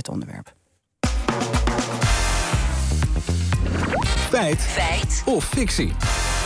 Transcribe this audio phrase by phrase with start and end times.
[0.00, 0.52] dit onderwerp.
[4.30, 4.60] Feit.
[4.60, 5.22] Feit.
[5.26, 5.92] Of fictie.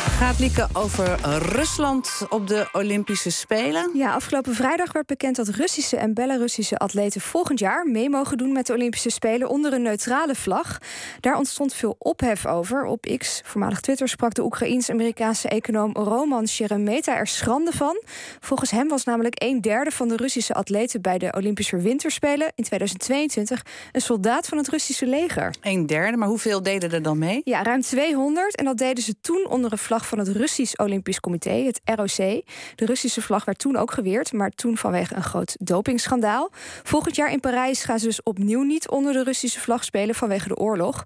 [0.05, 3.91] Gaat Lieke over Rusland op de Olympische Spelen?
[3.95, 8.53] Ja, afgelopen vrijdag werd bekend dat Russische en Belarussische atleten volgend jaar mee mogen doen
[8.53, 10.79] met de Olympische Spelen onder een neutrale vlag.
[11.21, 12.85] Daar ontstond veel ophef over.
[12.85, 18.03] Op X, voormalig Twitter, sprak de Oekraïens-Amerikaanse econoom Roman Sheremeta er schande van.
[18.41, 22.65] Volgens hem was namelijk een derde van de Russische atleten bij de Olympische Winterspelen in
[22.65, 23.63] 2022
[23.93, 25.55] een soldaat van het Russische leger.
[25.61, 27.41] Een derde, maar hoeveel deden er dan mee?
[27.45, 28.57] Ja, ruim 200.
[28.57, 32.17] En dat deden ze toen onder een vlag van het Russisch Olympisch Comité, het ROC.
[32.75, 36.51] De Russische vlag werd toen ook geweerd, maar toen vanwege een groot dopingschandaal.
[36.83, 40.49] Volgend jaar in Parijs gaan ze dus opnieuw niet onder de Russische vlag spelen vanwege
[40.49, 41.03] de oorlog.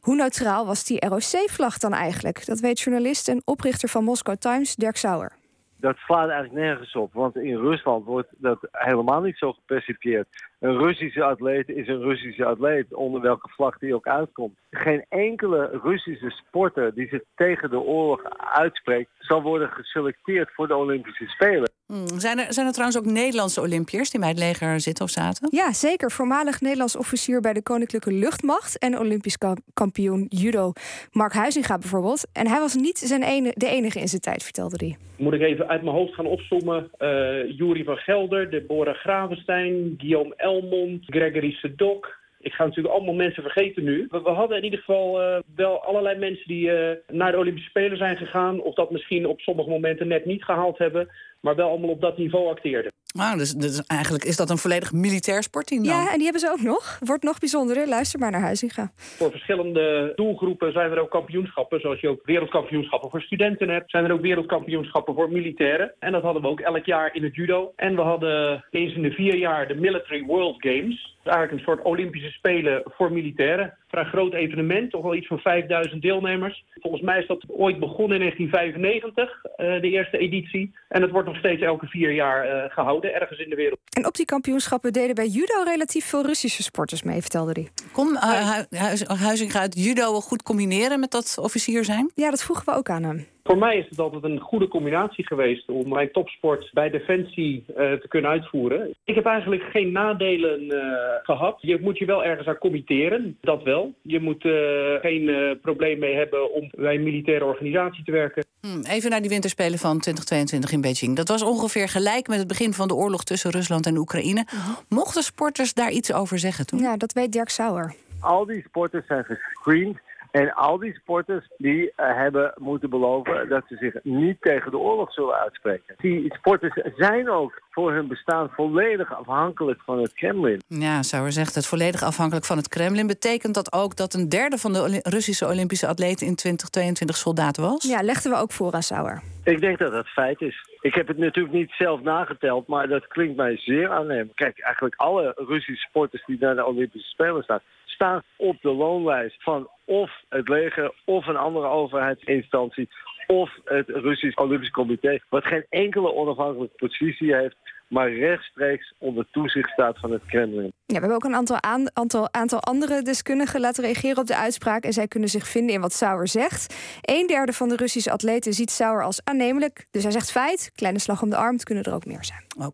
[0.00, 2.46] Hoe neutraal was die ROC-vlag dan eigenlijk?
[2.46, 5.37] Dat weet journalist en oprichter van Moscow Times, Dirk Sauer
[5.80, 7.12] dat slaat eigenlijk nergens op.
[7.12, 10.26] Want in Rusland wordt dat helemaal niet zo gepercipieerd.
[10.58, 14.58] Een Russische atleet is een Russische atleet, onder welke vlag die ook uitkomt.
[14.70, 20.76] Geen enkele Russische sporter die zich tegen de oorlog uitspreekt, zal worden geselecteerd voor de
[20.76, 21.70] Olympische Spelen.
[21.88, 25.10] Hmm, zijn, er, zijn er trouwens ook Nederlandse Olympiërs die bij het leger zitten of
[25.10, 25.48] zaten?
[25.50, 26.10] Ja, zeker.
[26.10, 29.38] Voormalig Nederlands officier bij de Koninklijke Luchtmacht en Olympisch
[29.74, 30.72] kampioen judo
[31.12, 32.28] Mark Huizinga bijvoorbeeld.
[32.32, 34.96] En hij was niet zijn ene, de enige in zijn tijd, vertelde hij.
[35.16, 36.90] Moet ik even uit mijn hoofd gaan opzommen.
[36.98, 43.42] Uh, Jury van Gelder, Deborah Gravenstein, Guillaume Elmond, Gregory Sedok, ik ga natuurlijk allemaal mensen
[43.42, 44.06] vergeten nu.
[44.10, 47.96] We, hadden in ieder geval uh, wel allerlei mensen die uh, naar de Olympische Spelen
[47.96, 48.60] zijn gegaan...
[48.60, 51.08] of dat misschien op sommige momenten net niet gehaald hebben...
[51.40, 52.92] maar wel allemaal op dat niveau acteerden.
[53.16, 55.92] Ah, dus, dus, eigenlijk is dat een volledig militair sportteam dan?
[55.92, 56.98] Ja, en die hebben ze ook nog.
[57.00, 57.88] Wordt nog bijzonderer.
[57.88, 58.90] Luister maar naar Huizinga.
[58.94, 61.80] Voor verschillende doelgroepen zijn er ook kampioenschappen.
[61.80, 63.90] Zoals je ook wereldkampioenschappen voor studenten hebt...
[63.90, 65.94] zijn er ook wereldkampioenschappen voor militairen.
[65.98, 67.72] En dat hadden we ook elk jaar in het judo.
[67.76, 71.84] En we hadden eens in de vier jaar de Military World Games eigenlijk een soort
[71.84, 73.74] Olympische Spelen voor militairen.
[73.88, 76.64] Vrij groot evenement, toch wel iets van 5000 deelnemers.
[76.74, 80.74] Volgens mij is dat ooit begonnen in 1995, uh, de eerste editie.
[80.88, 82.70] En het wordt nog steeds elke vier jaar uh,
[83.10, 83.80] ergens in de wereld.
[83.90, 87.68] En op die kampioenschappen deden bij judo relatief veel Russische sporters mee, vertelde hij.
[87.92, 88.58] Kon uh,
[89.06, 92.10] Huizinga het judo goed combineren met dat officier zijn?
[92.14, 93.26] Ja, dat vroegen we ook aan hem.
[93.48, 97.74] Voor mij is het altijd een goede combinatie geweest om mijn topsport bij Defensie uh,
[97.74, 98.94] te kunnen uitvoeren.
[99.04, 100.82] Ik heb eigenlijk geen nadelen uh,
[101.22, 101.58] gehad.
[101.60, 103.94] Je moet je wel ergens aan committeren, dat wel.
[104.02, 104.52] Je moet uh,
[105.00, 108.44] geen probleem mee hebben om bij een militaire organisatie te werken.
[108.60, 111.16] Hmm, even naar die winterspelen van 2022 in Beijing.
[111.16, 114.44] Dat was ongeveer gelijk met het begin van de oorlog tussen Rusland en Oekraïne.
[114.46, 114.58] -huh.
[114.88, 116.78] Mochten sporters daar iets over zeggen toen?
[116.78, 117.94] Ja, dat weet Dirk Sauer.
[118.20, 119.98] Al die sporters zijn gescreend
[120.30, 124.78] en al die sporters die uh, hebben moeten beloven dat ze zich niet tegen de
[124.78, 125.94] oorlog zullen uitspreken.
[125.98, 130.62] Die sporters zijn ook voor hun bestaan volledig afhankelijk van het Kremlin.
[130.66, 133.06] Ja, Sauer zegt het volledig afhankelijk van het Kremlin.
[133.06, 137.84] Betekent dat ook dat een derde van de Russische Olympische atleten in 2022 soldaat was?
[137.88, 139.22] Ja, legden we ook voor aan Sauer.
[139.44, 140.68] Ik denk dat dat feit is.
[140.80, 144.36] Ik heb het natuurlijk niet zelf nageteld, maar dat klinkt mij zeer aannemelijk.
[144.36, 149.42] Kijk, eigenlijk alle Russische sporters die naar de Olympische Spelen staan, staan op de loonlijst
[149.42, 152.88] van of het leger of een andere overheidsinstantie
[153.26, 157.56] of het Russisch Olympisch Comité, wat geen enkele onafhankelijke positie heeft,
[157.88, 160.72] maar rechtstreeks onder toezicht staat van het Kremlin.
[160.86, 164.36] Ja, we hebben ook een aantal, aan, aantal, aantal andere deskundigen laten reageren op de
[164.36, 166.74] uitspraak en zij kunnen zich vinden in wat Sauer zegt.
[167.00, 170.98] Een derde van de Russische atleten ziet Sauer als aannemelijk, dus hij zegt feit, kleine
[170.98, 172.44] slag om de arm, het kunnen er ook meer zijn.
[172.56, 172.72] Oké.